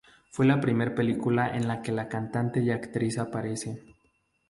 Fue 0.31 0.47
la 0.47 0.59
primera 0.59 0.95
película 0.95 1.55
en 1.55 1.67
la 1.67 1.83
que 1.83 1.91
la 1.91 2.09
cantante 2.09 2.59
y 2.63 2.71
actriz 2.71 3.19
aparece. 3.19 3.83